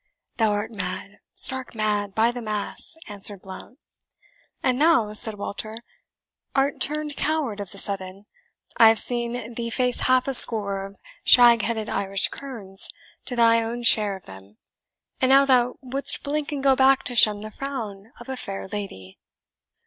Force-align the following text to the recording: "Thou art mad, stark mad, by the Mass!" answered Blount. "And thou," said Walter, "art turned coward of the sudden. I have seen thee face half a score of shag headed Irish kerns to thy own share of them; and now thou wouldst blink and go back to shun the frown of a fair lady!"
"Thou 0.37 0.51
art 0.53 0.71
mad, 0.71 1.19
stark 1.35 1.75
mad, 1.75 2.15
by 2.15 2.31
the 2.31 2.41
Mass!" 2.41 2.97
answered 3.07 3.41
Blount. 3.43 3.77
"And 4.63 4.81
thou," 4.81 5.13
said 5.13 5.35
Walter, 5.35 5.77
"art 6.55 6.81
turned 6.81 7.15
coward 7.15 7.59
of 7.59 7.69
the 7.69 7.77
sudden. 7.77 8.25
I 8.77 8.87
have 8.87 8.97
seen 8.97 9.53
thee 9.53 9.69
face 9.69 9.99
half 10.07 10.27
a 10.27 10.33
score 10.33 10.85
of 10.87 10.95
shag 11.23 11.61
headed 11.61 11.87
Irish 11.87 12.29
kerns 12.29 12.89
to 13.25 13.35
thy 13.35 13.61
own 13.61 13.83
share 13.83 14.15
of 14.15 14.25
them; 14.25 14.57
and 15.21 15.29
now 15.29 15.45
thou 15.45 15.75
wouldst 15.83 16.23
blink 16.23 16.51
and 16.51 16.63
go 16.63 16.75
back 16.75 17.03
to 17.03 17.13
shun 17.13 17.41
the 17.41 17.51
frown 17.51 18.11
of 18.19 18.27
a 18.27 18.35
fair 18.35 18.67
lady!" 18.69 19.19